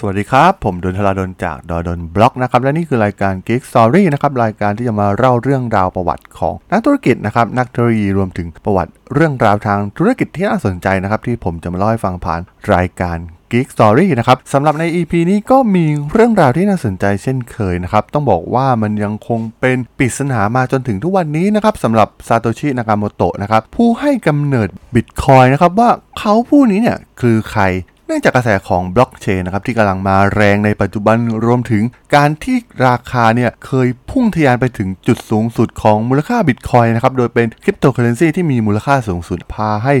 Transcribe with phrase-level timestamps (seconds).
[0.00, 12.40] สวัสดีครับ ผมดนทลาดนจากดอดนบล็อกนะครับและนี่คือรายการ Geek Story นะครับรายการที่จะมาเล่าเรื่องราวประวัติของนักธุรกิจนะครับนักเทคโนโลยีรวมถึงประวัติเรื่องราวทางธุรกิจที่น่าสนใจนะครับที่ผมจะมาเล่าให้ฟังผ่าน
[12.74, 13.18] รายการ
[13.52, 27.64] Geek Story นะครับสำหรับใน EP นี้ก็มีเรื่องราวที่น่าสนใจเช่นเคยนะครับ ต้องบอกว่ามันยังคงเป็นปริศนามาจนถึงทุกวันนี้นะครับสำหรับซาโตชินากาโมโตะนะครับผู้ให้กำเนิดบิตคอยนะครับว่าเขาผู้นี้เนี่ยคือใคร
[28.08, 31.82] เนื่องจากกระแสของบล็อกเชนนะครับที่กำลังมาแรงในปัจจุบันรวมถึง
[32.14, 39.94] การที่ราคาเนี่ยเคยพุ่งทะยานไปถึงจุดสูงสุดของมูลค่าบิตคอยน์นะครับโดยเป็นคริปโตเคอเรนซีที่มีมูลค่าสูงสุดพาให้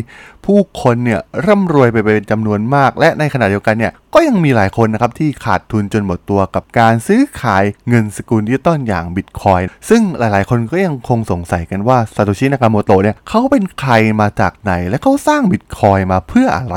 [0.46, 16.76] ผู้คนเนี่ยร่ำรวยไปเป็นจำนวนมาก และในขณะเดียวกันเนี่ยก็ยังมีหลายคนนะครับที่ขาดทุนจนหมดตัวกับการซื้อขายเงินสกุลดิจิตอลอย่างบิตคอยน์ซึ่งหลายๆ คนก็ยังคงสงสัยกันว่าซาโตชินากาโมโตะเนี่ยเขาเป็นใครมาจากไหนและเขาสร้างบิตคอยน์มาเพื่ออะไร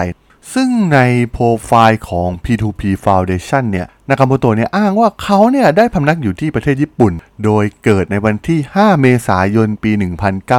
[0.54, 1.00] ซึ่งใน
[1.32, 7.14] โปรไฟล์ของ P2P Foundation เนี่ย นากาโมโตะเนี่ยอ้างว่าเขาเนี่ยได้พำนักอยู่ที่ประเทศญี่ปุ่น
[7.46, 9.92] โดยเกิดในวันที่ 5 เมษายนปี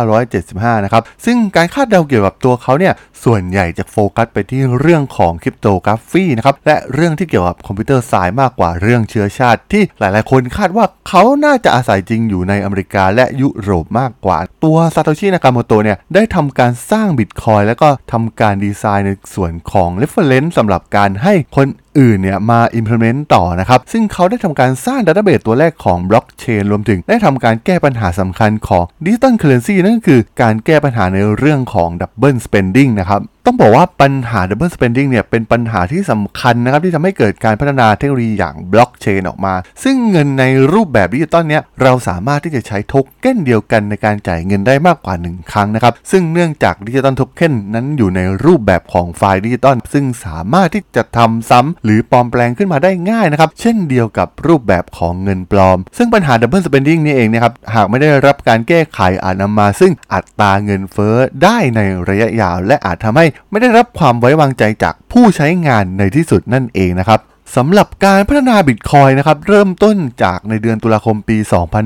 [0.08, 21.66] 1975 นะครับ ซึ่งการคาดเดาเกี่ยวกับตัวเขาเนี่ยส่วนใหญ่จะโฟกัสไปที่เรื่องของ cryptography นะครับ และเรื่องที่เกี่ยวกับคอมพิวเตอร์สายมากกว่าเรื่องเชื้อชาติ ที่หลายๆ คนคาดว่าเขาน่าจะอาศัยจริงอยู่ในอเมริกาและยุโรปมากกว่า ตัวซาโตชินากาโมโตะเนี่ยได้ทำการสร้างบิตคอยน์แล้วก็ทำการดีไซน์ในส่วนของ reference สำหรับการให้คน
[21.98, 45.14] อื่นเนี่ยมา implement ต่อนะครับ ซึ่งเขาได้ทำการสร้าง database ตัวแรกของบล็อกเชนรวมถึงได้ทำการแก้ปัญหาสำคัญของ digital currency นั่นก็คือการแก้ปัญหาในเรื่องของ Double Spending นะครับต้องบอกว่าปัญหา Double Spending เนี่ยเป็นปัญหาที่สำคัญนะครับที่ทำให้เกิดการพัฒนาเทคโนโลยีอย่างบล็อกเชนออกมา ซึ่งเงินในรูปแบบดิจิตอลเนี่ยเราสามารถที่จะใช้โทเก้นเดียวกันในการจ่ายเงินได้มากกว่า
[45.32, 67.20] 1 ครั้งนะครับ ซึ่งเนื่องจาก digital token นั้นอยู่ในรูปแบบของไฟล์ดิจิตอลซึ่งสามารถที่จะทำซ้ำหรือปลอมแปลงขึ้นมาได้ง่ายนะครับเช่นเดียวกับรูปแบบของเงินปลอม ซึ่งปัญหา Double Spending นี่เองนะครับหากไม่ได้รับการแก้ไขอาจนำมา ซึ่งอัตราเงินเฟ้อได้ในระยะยาว และอาจทำให้ไม่ได้รับความไว้วางใจจากผู้ใช้งานในที่สุดนั่นเองนะครับ
[67.56, 71.36] สำหรับการพัฒนาบิตคอยน์นะครับเริ่มต้นจากในเดือนตุลาคมปี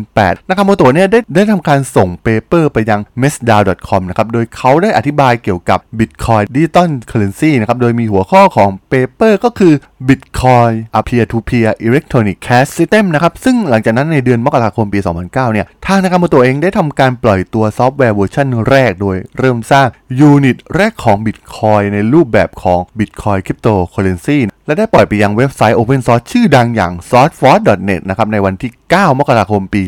[0.01, 7.51] 2008 นากาโมโตะเนี่ยได้ได้ทำการส่งเปเปอร์ไปยัง m e s d a o c o m นะครับโดยเขาได้อธิบายเกี่ยวกับ Bitcoin Digital Currency
[7.61, 9.75] นะครับโดยมีหัวข้อของ paper ก็คือ
[10.09, 19.87] Bitcoin a peer-to-peer electronic cash system นะครับซึ่งหลังจากนั้นในเดือนมกราคมปี 2009 เนี่ยทางนากาโมโตะเองได้ทำการปล่อยตัวซอฟต์แวร์เวอร์ชันแรกโดยเริ่มสร้าง
[20.21, 29.83] unit แรกของ Bitcoin ในรูปแบบของ Bitcoin Cryptocurrency และได้ปล่อยไปยังเว็บไซต์ Open Source ชื่อดังอย่าง sourceforge.net นะครับในวันที่ 9 มกราคมปี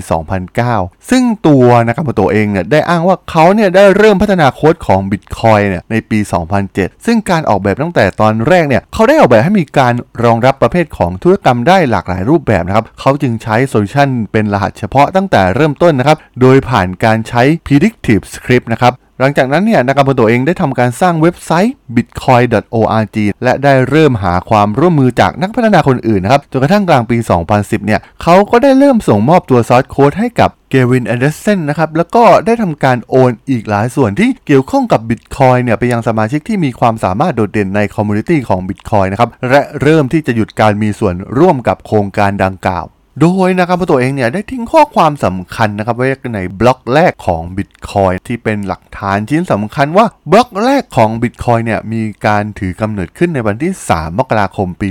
[0.53, 6.19] 2009 ซึ่งตัวนากาโมโตะเองเนี่ยได้อ้างว่าเขาเนี่ยได้เริ่มพัฒนาโค้ดของ Bitcoin เนี่ยในปี
[6.63, 9.95] 2007 ซึ่งการออกแบบตั้งแต่ตอนแรกเนี่ยเขาได้ออกแบบให้มีการ
[10.25, 27.17] รองรับประเภทของธุรกรรมได้หลากหลายรูปแบบนะครับเขาจึงใช้ solution เป็นรหัสเฉพาะตั้งแต่เริ่มต้นนะครับโดยผ่านการใช้ predictive script นะครับ หลังจากนั้นเนี่ยนากาโมโตะเองได้ทำการสร้างเว็บไซต์ bitcoin.org และได้เริ่มหาความร่วมมือจากนักพัฒนาคนอื่นนะครับจนกระทั่งกลางปี
[27.53, 42.87] 2010 เนี่ยเขาก็ได้เริ่มส่งมอบตัว source code ให้กับ Gavin Andresen นะครับแล้วก็ได้ทำการโอนอีกหลายส่วนที่เกี่ยวข้องกับ Bitcoin เนี่ยไปยังสมาชิกที่มีความสามารถโดดเด่นใน community ของ Bitcoin นะครับและเริ่มที่จะหยุดการมีส่วนร่วมกับโครงการดังกล่าว
[43.21, 54.91] โดยนากาโมโตะเองเนี่ยได้ทิ้งข้อความสำคัญนะครับไว้ในบล็อกแรกของ Bitcoin ที่เป็นหลักฐานชิ้นสำคัญว่าบล็อกแรกของ Bitcoin เนี่ยมีการถือกำเนิดขึ้นในวันที่ 3 มกราคมปี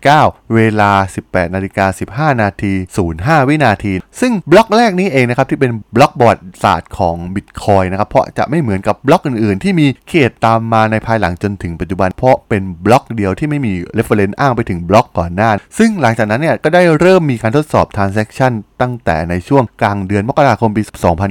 [0.00, 2.72] 2009 เวลา 18นาฬิกา15 นาที
[3.10, 20.82] 05 วินาที ซึ่งบล็อกแรกนี้เองนะครับที่เป็นบล็อกประวัติศาสตร์ของ Bitcoin นะครับเพราะจะไม่เหมือนกับบล็อกอื่นๆ ที่มีเกิดตามมาในภายหลังจนถึงปัจจุบัน เพราะเป็นบล็อกเดียวที่ไม่มี reference อ้างไปถึงบล็อกก่อนหน้า ซึ่งหลังจากนั้นเนี่ยก็ได้เริ่มมีการทดสอบ transaction ตั้งแต่ในช่วงกลางเดือนมกราคมปี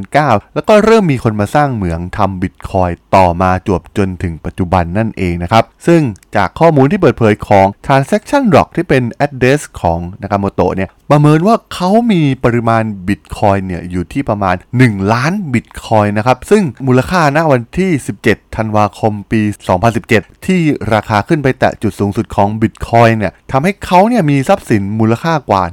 [0.03, 0.13] 2009
[0.55, 6.01] แล้วก็เริ่มมีคนมาสร้างเหมืองทำบิตคอยน์ต่อมาจวบจนถึงปัจจุบันนั่นเองนะครับ ซึ่ง
[6.35, 17.91] จากข้อมูลที่เปิดเผยของ transaction log ที่เป็น address ของนากาโมโตะเนี่ยประเมินว่าเขามีปริมาณบิตคอยเนี่ยอยู่ที่ประมาณ 1 ล้านบิตคอยนะครับ ซึ่งมูลค่าณวันที่
[18.23, 19.41] 17 ธันวาคมปี
[19.93, 20.61] 2017 ที่
[20.93, 25.63] ราคาขึ้นไปแตะจุดสูงสุดของบิตคอยเนี่ยทำให้เขาเนี่ยมีทรัพย์สินมูลค่ากว่า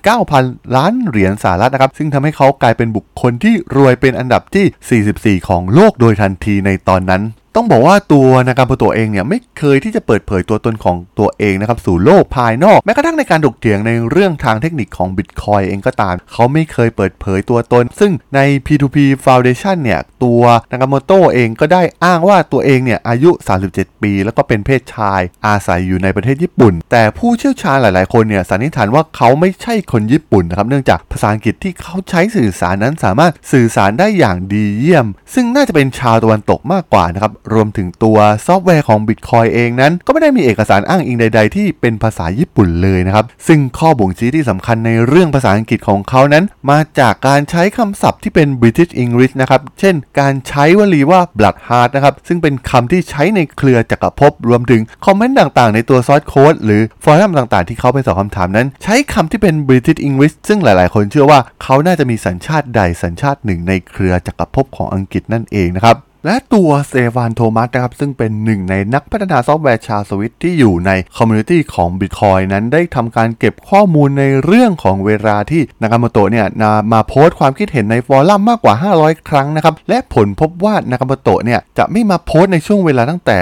[0.00, 7.22] 19,000 ล้านเหรียญสหรัฐนะครับ ซึ่งทำให้เขากลายเป็นบุคคลที่รวยเป็นอันดับที่ 44 ของโลกโดยทันทีในตอนนั้น
[7.56, 23.30] ต้องบอกว่าตัวนากาโมโตะเองเนี่ยไม่เคยที่จะเปิดเผยตัวตนของตัวเองนะครับสู่โลกภายนอก แม้กระทั่งในการถกเถียงในเรื่องทางเทคนิคของบิตคอยเองก็ตาม เขาไม่เคยเปิดเผยตัวตน ซึ่งใน P2P Foundation เนี่ยตัวนากาโมโตะเองก็ได้อ้างว่าตัวเองเนี่ยอายุ
[23.66, 48.92] 37 ปี แล้วก็เป็นเพศชายอาศัยอยู่ในประเทศญี่ปุ่น แต่ผู้เชี่ยวชาญหลาย ๆ คนเนี่ยสันนิษฐานว่าเขาไม่ใช่คนญี่ปุ่นนะครับเนื่องจากภาษาอังกฤษที่เขาใช้สื่อสารนั้นสามารถสื่อสารได้อย่างดีเยี่ยม ซึ่งน่าจะเป็นชาวตะวันตกมากกว่านะครับรวมถึงตัวซอฟต์แวร์ของ Bitcoin เองนั้น ก็ไม่ได้มีเอกสารอ้างอิงใด ๆ ที่เป็นภาษาญี่ปุ่นเลยนะครับ ซึ่งข้อบ่งชี้ที่สำคัญในเรื่องภาษาอังกฤษของเขานั้น มาจากการใช้คำศัพท์ที่เป็น British
[49.04, 58.66] English นะครับ เช่น การใช้วลีว่า bloody hard นะครับ ซึ่งเป็นคำที่ใช้ในเครือจักรภพรวมถึงคอมเมนต์ต่างๆ ในตัว source code หรือ forum ต่างๆ ที่เขาไปตอบคำถามนั้น
[58.82, 76.46] ใช้คำที่เป็น British English ซึ่งหลายๆ คนเชื่อว่าเขาน่าจะมีสัญชาติใดสัญชาติหนึ่งในเครือจักรภพของอังกฤษนั่นเองนะครับ และตัว Stefan Thomas นะครับซึ่งเป็นหนึ่งในนักพัฒนาซอฟต์แวร์ชาวสวิสที่อยู่ใน community ของ Bitcoin นั้นได้ทำการเก็บข้อมูลในเรื่องของเวลาที่นากาโมโตะเนี่ย
[76.92, 83.38] มาโพสต์ความคิดเห็นใน forum มากกว่า 500 ครั้งนะครับ และผลพบว่านากาโมโตะเนี่ยจะไม่มาโพสต์ในช่วงเวลาตั้งแต่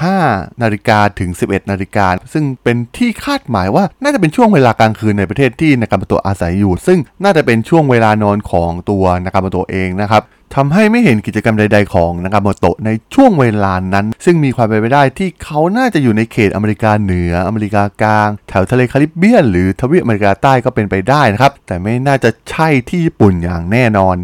[0.00, 10.22] 5 นาฬิกาถึง 11 นาฬิกา ซึ่งเป็นที่คาดหมายว่าน่าจะเป็นช่วงเวลากลางคืนในประเทศที่นากาโมโตะอาศัยอยู่ ซึ่งน่าจะเป็นช่วงเวลานอนของตัวนากาโมโตะเองนะครับ
[10.56, 24.16] ทำให้ไม่เห็นกิจกรรมใด ๆ ของนากาโมโตะในช่วงเวลานั้น ซึ่งมีความเป็นไปได้ที่เขาน่าจะอยู่ในเขตอเมริกาเหนืออเมริกากลาง แถวทะเลคาริบเบียน หรือทวีปอเมริกาใต้ก็เป็นไปได้นะครับ แต่ไม่น่าจะใช่ที่ญี่ปุ่นอย่างแน่นอน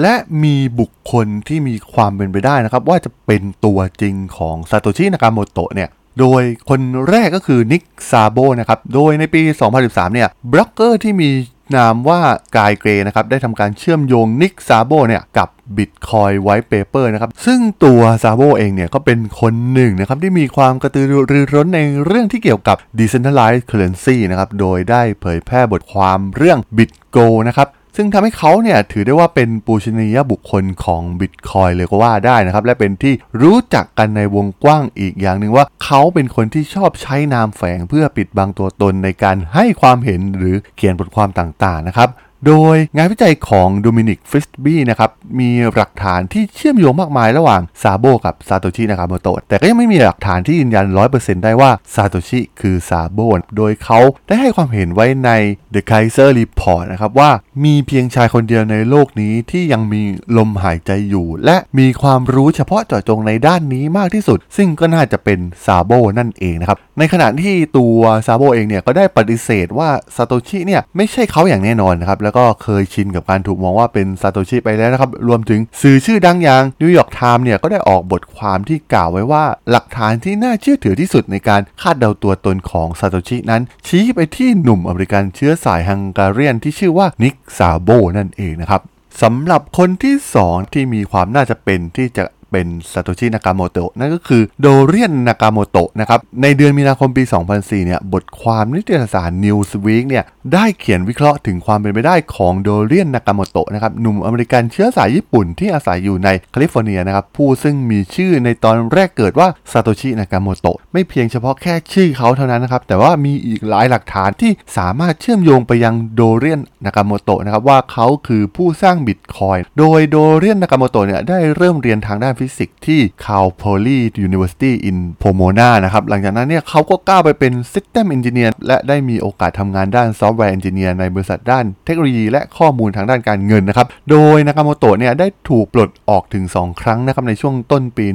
[0.00, 5.88] และมีบุคคลที่มีความเป็นไปได้นะครับ ว่าจะเป็นตัวจริงของซาโตชินากาโมโตะเนี่ย
[6.20, 9.42] โดยคนแรกก็คือ Nick Szabo นะครับ โดยในปี
[9.78, 11.30] 2013 เนี่ย บล็อกเกอร์ที่มี
[11.76, 12.20] นามว่า
[12.56, 27.68] กายเกรนะครับ ได้ทำการเชื่อมโยงนิกซาโบเนี่ย กับ Bitcoin White Paper นะครับ ซึ่งตัวซาโบเองเนี่ย ก็เป็นคนหนึ่งนะครับ ที่มีความกระตือรือร้นในเรื่องที่เกี่ยวกับ Decentralized Currency นะครับ โดยได้เผยแพร่บทความเรื่อง BitGo นะครับ
[27.96, 42.08] ซึ่งทำให้เขาเนี่ยถือได้ว่าเป็นปูชนียบุคคลของบิตคอยเลยก็ว่าได้นะครับ และเป็นที่รู้จักกันในวงกว้างอีกอย่างหนึ่งว่าเขาเป็นคนที่ชอบใช้นามแฝงเพื่อปิดบังตัวตนในการให้ความเห็นหรือเขียนบทความต่างๆนะครับ
[42.46, 53.18] โดยงานวิจัยของโดมินิกฟริสบี้นะครับมีหลักฐานที่เชื่อมโยงมากมายระหว่างซาโบกับซาโตชินากาโมโตะแต่ก็ยังไม่มีหลักฐานที่ยืนยัน 100%ได้ว่าซาโตชิคือซาโบ
[53.56, 53.98] โดยเขา
[54.28, 55.30] ได้ให้ความเห็นไว้ใน
[55.74, 57.30] The Keiser Report นะครับว่า
[57.64, 60.02] มีเพียงชายคนเดียวในโลกนี้ที่ยังมี
[60.36, 87.88] ลมหายใจอยู่ และมีความรู้เฉพาะเจาะจงในด้านนี้มากที่สุด ซึ่งก็น่าจะเป็นซาโบนั่นเองนะครับในขณะที่ตัวซาโบเองเนี่ยก็ได้ปฏิเสธว่าซาโตชิเนี่ยไม่ใช่เขาอย่างแน่นอนนะครับแล้วก็เคยชินกับการถูกมองว่าเป็นซาโตชิไปแล้วนะครับ รวมถึงสื่อชื่อดังอย่าง New York Times เนี่ยก็ได้ออกบทความที่กล่าวไว้ว่าหลักฐานที่น่าเชื่อถือที่สุดในการคาดเดาตัวตนของซาโตชินั้น ชี้ไปที่หนุ่มอเมริกันเชื้อสายฮังกาเรียนที่ชื่อว่านิคซาโบ
[88.18, 88.80] นั่นเองนะครับ
[89.22, 90.14] สำหรับคนที่
[90.44, 97.22] 2 ที่มีความน่าจะเป็นที่จะ เป็นซาโตชินากาโมโตะนั่นก็คือโดเรียนนากาโมโตะนะครับในเดือนมีนาคมปี
[97.54, 130.52] 2004 เนี่ยบทความนิตยสาร Newsweek เนี่ยได้เขียนวิเคราะห์ถึงความเป็นไปได้ของโดเรียนนากาโมโตะนะครับหนุ่มอเมริกันเชื้อสายญี่ปุ่นที่อาศัยอยู่ในแคลิฟอร์เนียนะครับผู้ซึ่งมีชื่อในตอนแรกเกิดว่าซาโตชินากาโมโตะไม่เพียงเฉพาะแค่ชื่อเขาเท่านั้นนะครับแต่ว่ามีอีกหลายหลักฐานที่สามารถเชื่อมโยงไปยังโดเรียนนากาโมโตะนะครับว่าเขาคือผู้สร้างบิตคอยโดยโดเรียนนากาโมโตะเนี่ยได้เริ่มเรียนทางด้านฟิสิกส์ที่ Cal Poly University in Pomona นะครับ หลังจากนั้นเนี่ยเขาก็ก้าวไปเป็น System Engineer และได้มีโอกาสทำงานด้าน Software
[130.56, 138.06] Engineer ในบริษัทด้านเทคโนโลยีและข้อมูลทางด้านการเงินนะครับ โดยนากาโมโตะเนี่ยได้ถูกปลดออกถึง 2 ครั้งนะครับในช่วงต้นปี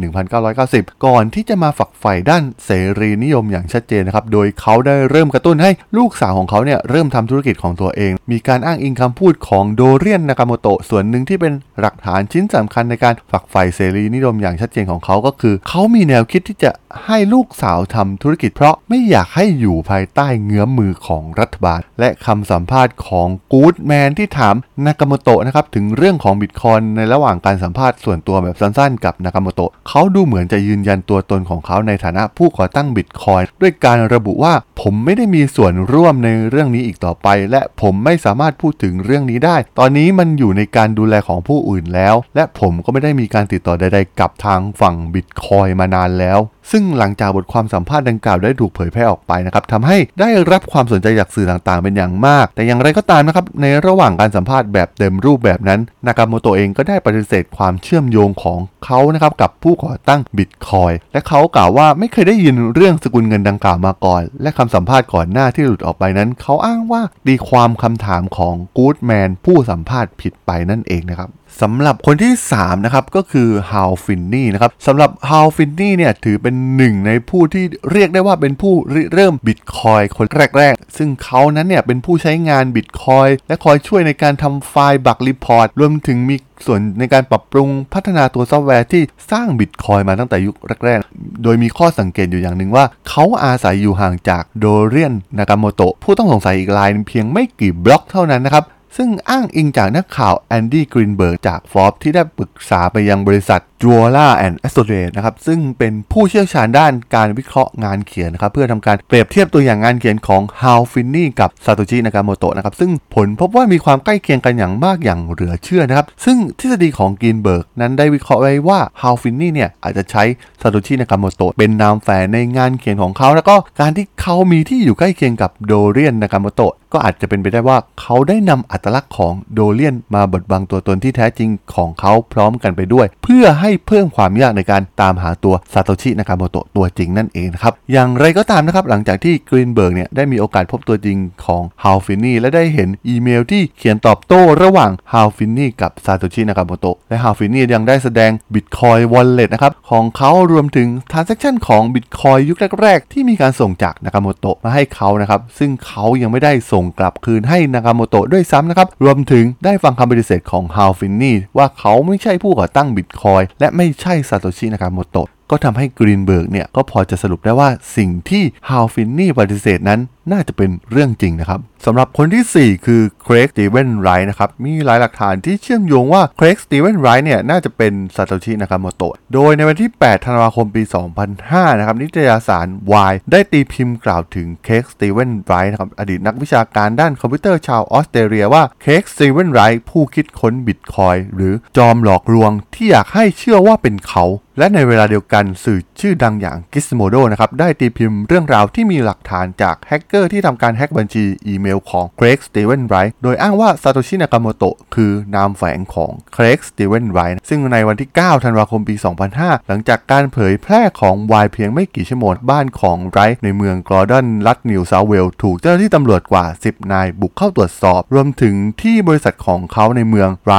[0.48, 16.72] 1990 ก่อนที่จะมาฝักใฝ่ด้านเสรีนิยมอย่างชัดเจนนะครับ โดยเขาได้เริ่มกระตุ้นให้ลูกสาวของเขาเนี่ยเริ่มทำธุรกิจของตัวเอง มีการอ้างอิงคำพูดของโดเรียนนากาโมโตะส่วนหนึ่งที่เป็นหลักฐานชิ้นสำคัญในการฝักใฝ่เสรีนินิยมอย่างชัดเจนของเขาก็คือ เขามีแนวคิดที่จะ
[17.06, 24.56] ให้ลูกสาวทำธุรกิจ เพราะไม่อยากให้อยู่ภายใต้เงื้อมมือของรัฐบาล และคำสัมภาษณ์ของกู๊ดแมนที่ถาม
[24.86, 46.40] นากามโตะนะครับถึงเรื่องของบิตคอยในระหว่างการสัมภาษณ์ส่วนตัวแบบสั้นๆ กับนากามโตะเขาดูเหมือนจะยืนยันตัวตนของเขาในฐานะผู้ก่อตั้งบิตคอยด้วยการระบุว่าผมไม่ได้มีส่วนร่วมในเรื่องนี้อีกต่อไป และผมไม่สามารถพูดถึงเรื่องนี้ได้ ตอนนี้มันอยู่ในการดูแลของผู้อื่นแล้ว และผมก็ไม่ได้มีการติดต่อใดๆกับทางฝั่งบิตคอยมานานแล้ว
[46.72, 71.30] ซึ่งหลังจากบทความสัมภาษณ์ดังกล่าวได้ถูกเผยแพร่ออกไปนะครับทำให้ได้รับความสนใจจากสื่อต่างๆ เป็นอย่างมาก แต่อย่างไรก็ตามนะครับในระหว่างการสัมภาษณ์แบบเต็มรูปแบบนั้นนากาโมโตเองก็ได้ปฏิเสธความเชื่อมโยงของเขานะครับกับผู้ก่อตั้งบิตคอยและเขากล่าวว่าไม่เคยได้ยินเรื่องสกุลเงินดังกล่าวมาก่อน และคำสัมภาษณ์ก่อนหน้าที่หลุดออกไปนั้น เขาอ้างว่าตีความคำถามของกู๊ดแมนผู้สัมภาษณ์ผิดไปนั่นเองนะครับ
[71.62, 80.28] สำหรับคนที่ 3 นะครับ ก็คือ Hal Finney นะครับสำหรับ Hal Finney เนี่ยถือเป็นหนึ่งในผู้ที่เรียกได้ว่าเป็นผู้ริเริ่มบิตคอยคน
[80.58, 86.36] แรก ๆ ซึ่งเขานั้นเนี่ยเป็นผู้ใช้งานบิตคอยและคอยช่วยในการทำ file bug report รวมถึงมี
[86.66, 89.02] ส่วนในการปรับปรุงพัฒนาตัวซอฟต์แวร์ที่
[89.32, 111.98] สร้างบิตคอยมาตั้งแต่ยุคแรกๆ โดยมีข้อสังเกตอยู่อย่างหนึ่งว่า เขาอาศัยอยู่ห่างจากโดเรียนนากาโมโตะผู้ต้องสงสัยอีกรายเพียงไม่กี่บล็อกเท่านั้นนะครับ ซึ่งอ้างอิงจากนักข่าวแอนดี้กรีนเบิร์กจากฟอบที่ได้ปรึกษาไปยังบริษัท j u o l a and Associates นะครับซึ่งเป็นผู้เชี่ยวชาญด้านการวิเคราะห์งานเขียนนะครับเพื่อทำการเปรียบเทียบตัวอย่างงานเขียนของ Hal Finney กับ Satoshi
[112.06, 120.24] Nakamoto นะครับซึ่งผลพบว่ามีความใกล้เคียงกันอย่างมากอย่างเหลือเชื่อนะครับซึ่งทฤษฎีของกรีนเบิร์กนั้นได้วิเคราะห์ไว้ว่า Hal Finney เนี่ยอาจจะใช้
[120.62, 147.64] Satoshi Nakamoto เป็นนามแฝงในงานเขียนของเขา แล้วก็การที่เขามีที่อยู่ใกล้เคียงกับโดเรียนนากาโมโตะก็อาจจะเป็นไปได้ว่าเขาได้นำอัตลักษณ์ของโดเรียนมาบดบังตัวตนที่แท้จริงของเขาพร้อมกันไปด้วย เพื่อให้เพิ่มความยากในการตามหาตัวซาโตชินากาโมโตะตัวจริงนั่นเองนะครับ อย่างไรก็ตามนะครับ หลังจากที่กรีนเบิร์กเนี่ยได้มีโอกาสพบตัวจริงของ Hal Finney และได้เห็นอีเมลที่เขียนตอบโต้ระหว่าง Hal Finney กับซาโตชินากาโมโตะและ Hal Finney
[147.74, 170.00] ยังได้แสดง Bitcoin wallet นะครับของเขารวมถึง transaction ของบิตคอยยุคแรกๆ ที่มีการส่งจากนากาโมโตะมาให้เขานะครับ ซึ่งเขายังไม่ได้ส่งกลับคืนให้นากาโมโตะด้วยซ้ำนะครับ รวมถึงได้ฟังคำปฏิเสธของ Hal Finney ว่าเขาไม่ใช่ผู้ก่อตั้งบิตคอยและไม่ใช่ซาโตชินากาโมโตะก็ทำให้กรีนเบิร์กเนี่ยก็พอจะสรุปได้ว่าสิ่งที่ Hal Finney ปฏิเสธนั้น
[170.32, 180.84] น่าจะเป็นเรื่องจริงนะครับสำหรับคนที่ 4 คือเครกสตีเวนไรท์นะครับมีหลายหลักฐานที่เชื่อมโยงว่าเครกสตีเวนไรท์เนี่ยน่าจะเป็นซาโตชินากาโมโตะโดยในวันที่ 8 ธันวาคมปี
[181.32, 182.68] 2005 นะครับนิตยสาร
[183.12, 194.26] Y ได้ตีพิมพ์กล่าวถึงเครกสตีเวนไรท์นะครับอดีตนักวิชาการด้านคอมพิวเตอร์ชาวออสเตรเลียว่าเครกสตีเวนไรท์ผู้คิดค้นบิตคอยหรือจอมหลอกลวงที่อยากให้เชื่อว่าเป็นเขา
[194.60, 208.96] และในเวลาเดียวกันสื่อชื่อดังอย่าง Gizmodo นะครับได้ตีพิมพ์เรื่องราวที่มีหลักฐานจากแฮกเกอร์ที่ทำการแฮกบัญชีอีเมลของ Craig Steven Wright โดยอ้างว่า Satoshi Nakamoto คือนามแฝงของ Craig Steven Wright ซึ่งในวันที่ 9 ธันวาคมปี
[209.32, 220.54] 2005 หลังจากการเผยแพร่ของวายเพียงไม่กี่ชั่วโมงบ้านของ Wright ในเมืองกรอดอนรัฐนิวเซาเวล ถูกเจ้าหน้าที่ตำรวจกว่า 10 นายบุกเข้าตรวจสอบ รวมถึงที่บริษัทของเขาในเมืองไร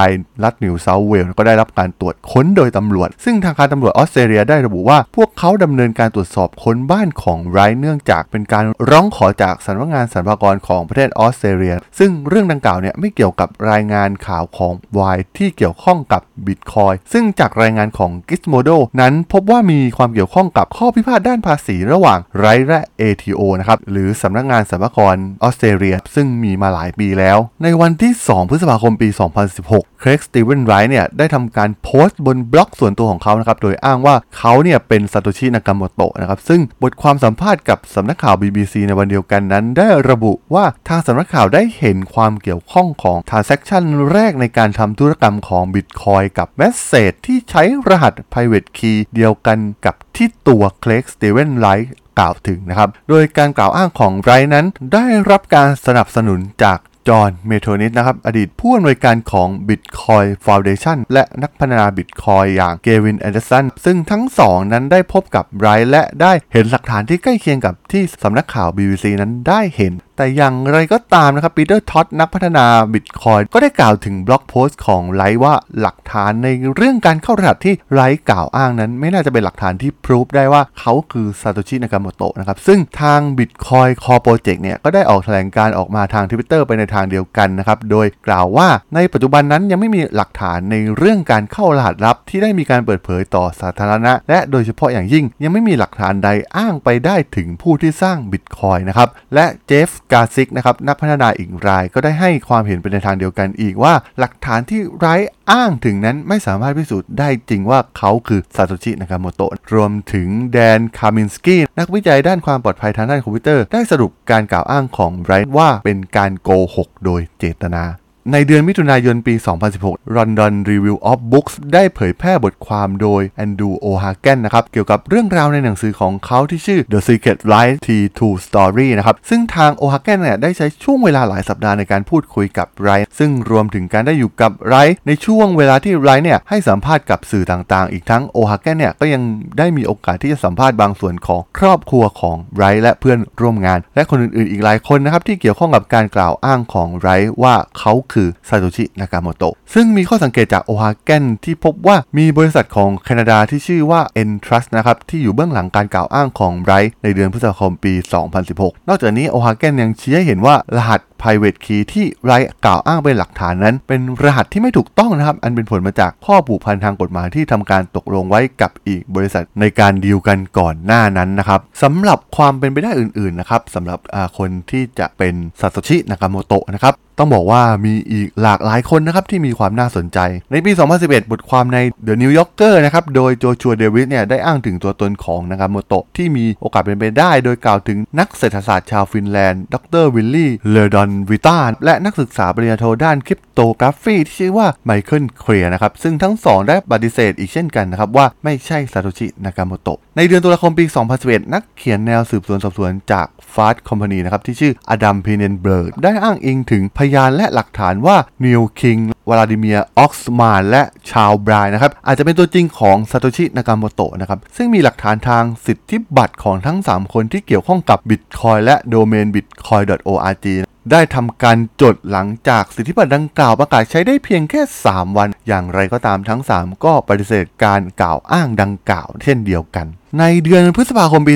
[0.44, 14.72] รัฐนิวเซาเวลก็ได้รับการตรวจค้นโดยตำรวจ ซึ่งทางการตำรวจออสเตรเลียได้ระบุว่า พวกเขาดำเนินการตรวจสอบค้นบ้านของไรเนื่องจากเป็นการร้องขอจากากสำนักงานสรรพากรของประเทศออสเตรเลีย ซึ่งเรื่องดังกล่าวเนี่ยไม่เกี่ยวกับรายงานข่าวของ
[15.14, 29.08] Y ที่เกี่ยวข้องกับบิตคอยซึ่งจากรายงานของ Gizmodo นั้นพบว่ามีความเกี่ยวข้องกับข้อพิพาทด้านภาษีระหว่างไรและ ATO นะครับหรือสำนักงานสรรพากรออสเตรเลีย ซึ่งมีมาหลายปีแล้ว ในวันที่ 2 พฤษภาคมปี
[29.54, 59.48] 2016 เครกสตีเวนไรท์เนี่ยได้ทำการโพสต์บนบล็อกส่วนตัวของเขานะครับโดยอ้างว่าเขาเนี่ยเป็นซาโตชินากาโมโตะนะครับซึ่งบทความสัมภาษณ์กับสำนักข่าว BBC ในวันเดียวกันนั้นได้ระบุว่าทางสำนักข่าวได้เห็นความเกี่ยวข้องของ transaction แรกในการทำธุรกรรมของ Bitcoin กับ message ที่ใช้รหัส private key เดียวกันกับที่ตัวเครกสตีเวนไรท์กล่าวถึงนะครับ โดยการกล่าวอ้างของไรท์นั้นได้รับการสนับสนุนจาก จอห์นเมโทนิสนะครับอดีตผู้อำนวยการของ
[59.68, 84.60] Bitcoin Foundation และนักพัฒนา Bitcoin อย่างเกวินแอนเดอร์สันซึ่งทั้งสองนั้นได้พบกับไรท์และได้เห็นหลักฐานที่ใกล้เคียงกับที่สำนักข่าว BBC นั้นได้เห็น แต่อย่างไรก็ตามนะครับปีเตอร์ท็อตนักพัฒนาบิตคอยก็ได้กล่าวถึง blog post ของไรท์ว่าหลักฐานในเรื่องการเข้ารหัสที่ไรท์กล่าวอ้างนั้น ไม่น่าจะเป็นหลักฐานที่พิสูจน์ได้ว่าเขาคือซาโตชินากาโมโตะนะครับซึ่งทาง Bitcoin Core Project
[84.62, 105.14] เนี่ยก็ได้ออกแถลงการณ์ออกมาทาง Twitter ไปในทางเดียวกันนะครับโดยกล่าวว่าในปัจจุบันนั้นยังไม่มีหลักฐานในเรื่องการเข้ารหัสลับ ที่ได้มีการเปิดเผยต่อสาธารณะ และโดยเฉพาะอย่างยิ่งยังไม่มีหลักฐานใดอ้างไปได้ถึงผู้ที่สร้าง Bitcoin นะครับและเจฟการ์ซิกนะครับนักพัฒนาอีกรายก็ได้ให้ความเห็นไปในทางเดียวกันอีกว่า หลักฐานที่ไรท์
[105.50, 117.84] อ้างถึงนั้นไม่สามารถพิสูจน์ได้จริงว่าเขาคือซาโตชินากาโมโตะรวมถึงแดนคามินสกี้นักวิจัยด้านความปลอดภัยทางด้านคอมพิวเตอร์ ได้สรุปการกล่าวอ้างของไรท์ว่าเป็นการโกหกโดยเจตนา
[118.32, 119.34] ในเดือนมิถุนายนปี
[119.74, 139.22] 2016 London Review of Books ได้เผยแพร่บทความโดยแอนดรูว์โอฮาเกนนะครับ เกี่ยวกับเรื่องราวในหนังสือของเขาที่ชื่อ The Secret Life T2 Story นะครับ ซึ่งทางโอฮาเกนเนี่ยได้ใช้ช่วงเวลาหลายสัปดาห์ในการพูดคุยกับไรท์ซึ่งรวมถึงการได้อยู่กับไรท์ในช่วงเวลาที่ไรท์เนี่ยให้สัมภาษณ์กับสื่อต่างๆ อีกทั้งโอฮาเกนเนี่ยก็ยัง
[139.58, 157.92] ได้มีโอกาสที่จะสัมภาษณ์บางส่วนของครอบครัวของไรท์และเพื่อนร่วมงาน และคนอื่นๆ อีกหลายคนนะครับที่เกี่ยวข้องกับการกล่าวอ้างของไรท์ว่าเขาคือซาโตชินากาโมโตะซึ่งมีข้อสังเกตจากโอฮาเกนที่พบว่ามีบริษัทของแคนาดาที่ชื่อว่า nTrust นะครับที่อยู่เบื้องหลังการกล่าวอ้างของไรท์ท์ในเดือนพฤษภาคมปี
[158.40, 162.32] 2016 นอกจากนี้โอฮาเกนยังชี้ให้เห็นว่ารหัส private key ที่ไร
[162.64, 173.98] กล่าวอ้างเป็นหลักฐานนั้น เป็นรหัสที่ไม่ถูกต้องนะครับ อันเป็นผลมาจากข้อผูกพันทางกฎหมายที่ทำการตกลงไว้กับอีกบริษัทในการดีลกันก่อนหน้านั้นนะครับสำหรับความเป็นไปได้อื่นๆนะครับสำหรับ
[174.38, 180.18] คนที่จะเป็นซาโตชินากาโมโตะนะครับ ต้องบอกว่ามีอีกหลากหลายคนนะครับที่มีความน่าสนใจ
[180.52, 199.98] ในปี 2011 บทความใน The New Yorker นะครับ โดยโจชัวเดวิสเนี่ยได้อ้างถึงตัวตนของนากาโมโตะที่มีโอกาสเป็นไปได้ โดยกล่าวถึงนักเศรษฐศาสตร์ชาวฟินแลนด์ ดรวิลลี่ เลดอนวิตาและนักศึกษาปริญญาโทด้าน cryptography ที่ชื่อว่าไมเคิลเคลียร์นะครับ ซึ่งทั้งสองได้ปฏิเสธอีกเช่นกันนะครับว่าไม่ใช่ซาโตชิ นากาโมโตะ
[200.16, 200.84] ในเดือนตุลาคมปี
[201.18, 208.98] 2011 นักเขียนแนวสืบสวนสอบสวนจาก Fast Company นะครับที่ชื่ออดัมพีเนนเบิร์กได้อ้างอิงถึงพยานและหลักฐานว่านีลคิง
[209.28, 220.46] วลาดิเมียร์ออกซ์มานและชาร์ลส์บรายนะครับอาจจะเป็นตัวจริงของซาโตชินากาโมโตะนะครับซึ่งมีหลักฐานทางสิทธิบัตรของทั้ง 3 คนที่เกี่ยวข้องกับบิตคอยและโดเมน bitcoin.org
[220.90, 224.60] ได้ทำการจดหลังจากสิทธิบัตรดังกล่าวประกาศใช้ได้เพียงแค่
[224.90, 229.86] 3 วัน อย่างไรก็ตามทั้ง 3 ก็ปฏิเสธการกล่าวอ้างดังกล่าว เช่นเดียวกัน
[230.20, 231.34] ในเดือนพฤษภาคมปี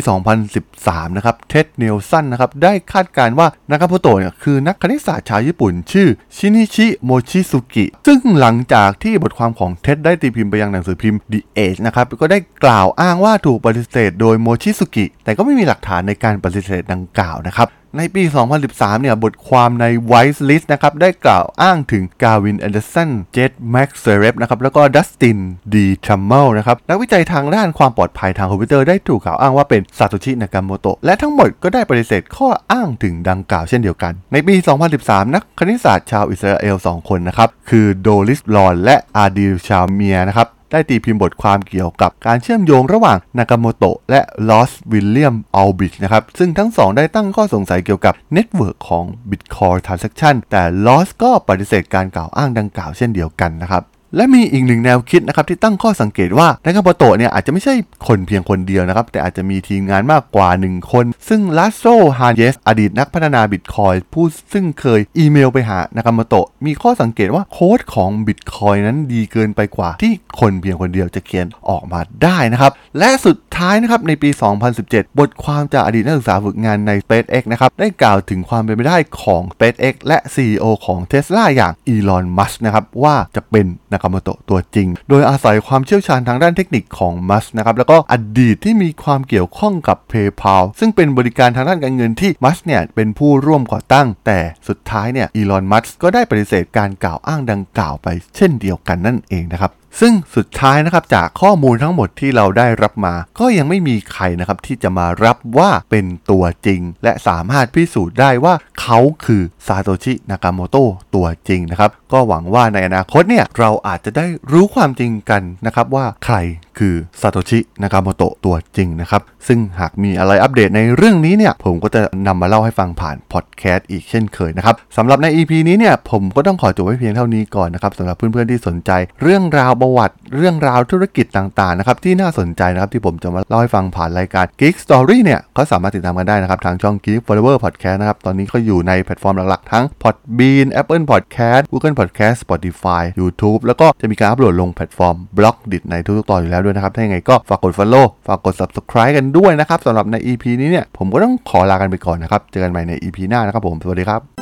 [0.59, 18.23] 2013 นะครับ เท็ดเนลสันนะครับ ได้คาดการณ์ว่า นากาโมโตะเนี่ยคือนักคณิตศาสตร์ชาวญี่ปุ่น ชื่อชินิชิโมชิสุกิ ซึ่งหลังจากที่บทความของเท็ดได้ตีพิมพ์ไปยังหนังสือพิมพ์ The Age นะครับ ก็ได้กล่าวอ้างว่าถูกปฏิเสธโดยโมชิสุกิ แต่ก็ไม่มีหลักฐานในการปฏิเสธดังกล่าวนะครับในปี
[18.63, 25.39] 2013 เนี่ย บทความใน Vice List นะครับ ได้กล่าวอ้างถึงกาวินแอนเดอร์สัน เจดแม็กเคเลบนะครับ แล้วก็ดัสติน
[25.75, 34.55] ดีแทรมเมลนะครับ นักวิจัยทางด้านความปลอดภัยทางคอมพิวเตอร์ได้ถูกกล่าวอ้างว่าเป็นซาโตชินากาโมโตะและทั้งหมดก็ได้ปฏิเสธข้ออ้างถึงดังกล่าวเช่นเดียวกัน ในปี
[34.95, 53.83] 2013 นักคณิตศาสตร์ชาวอิสราเอล 2 คนนะครับ คือโดริทรอนและอาดิชาเมียร์นะครับได้ตีพิมพ์บทความเกี่ยวกับการเชื่อมโยงระหว่างนากาโมโตะและรอสวิลเลียมอัลบริชท์นะครับ ซึ่งทั้งสองได้ตั้งข้อสงสัยเกี่ยวกับ network ของ Bitcoin Transaction แต่รอสก็ปฏิเสธการกล่าวอ้างดังกล่าวเช่นเดียวกันนะครับ
[54.17, 57.75] และมีอีกหนึ่งแนวคิดนะครับที่ตั้งข้อสังเกตว่านากาโมโตะเนี่ยอาจจะไม่ใช่
[58.07, 61.85] คนเพียงคนเดียวนะครับแต่อาจจะมีทีมงานมากกว่า 1 คน ซึ่งลาโซ
[62.19, 74.31] ฮานเยสอดีตนักพัฒนาบิตคอยผู้ซึ่งเคยอีเมลไปหานากาโมโตะมีข้อสังเกตว่าโค้ดของบิตคอยนั้นดีเกินไปกว่า ที่คนเพียงคนเดียวจะเขียนออกมาได้นะครับและสุดท้ายนะครับในปี
[74.75, 94.39] 2017 บทความจากอดีตนักศึกษาฝึกงานใน SpaceX นะครับได้กล่าวถึงความเป็นไปได้ของ SpaceX และ CEO ของ Tesla อย่างอีลอนมัสนะครับว่าจะเป็นนากามโตะตัวจริง โดยอาศัยความเชี่ยวชาญทางด้านเทคนิคของมัสนะครับแล้วก็อดีตที่มีความเกี่ยวข้องกับ PayPal ซึ่งเป็นบริการทางด้านการเงินที่มัสเนี่ยเป็นผู้ร่วมก่อตั้ง แต่
[94.69, 116.37] สุดท้ายเนี่ยอีลอนมัสก็ได้ปฏิเสธการกล่าวอ้างดังกล่าวไป เช่นเดียวกันนั่นเองนะครับ ซึ่งสุดท้ายนะครับจากข้อมูลทั้งหมดที่เราได้รับมา ก็ยังไม่มีใครนะครับที่จะมารับว่าเป็นตัวจริง และสามารถพิสูจน์ได้ว่าเขาคือซาโตชินากาโมโตะตัวจริงนะครับ ก็หวังว่าในอนาคตเนี่ยเราอาจจะได้รู้ความจริงกันนะครับว่าใคร
[116.79, 128.91] คือซาโตชินากาโมโตะตัวจริงนะครับ ซึ่งหากมีอะไรอัปเดตในเรื่องนี้เนี่ย ผมก็จะนำมาเล่าให้ฟังผ่านพอดแคสต์อีกเช่นเคยนะครับสำหรับใน EP นี้เนี่ย ผมก็ต้องขอจบไว้เพียงเท่านี้ก่อนนะครับสำหรับเพื่อนๆที่สนใจ
[129.23, 143.03] เรื่องราวประวัติ เรื่องราวธุรกิจต่างๆนะครับที่น่าสนใจนะครับที่ผมจะมาเล่าให้ฟังผ่านรายการ Geek Story เนี่ยก็สามารถติดตามกันได้นะครับทางช่อง Geek Forever Podcast นะครับตอนนี้ก็อยู่ในแพลตฟอร์มหลักๆทั้ง Podbean Apple Podcast Google Podcast Spotify
[143.21, 154.42] YouTube แล้วก็จะมีการอัปโหลดลงแพลตฟอร์ม Blockdit ในทุกๆตอนอยู่แล้วด้วยนะครับ ถ้าอย่างไรก็ฝากกด Follow ฝากกด Subscribe กันด้วยนะครับสำหรับใน EP นี้เนี่ยผมก็ต้องขอลากันไปก่อนนะครับ เจอกันใหม่ใน EP หน้านะครับผม สวัสดีครับ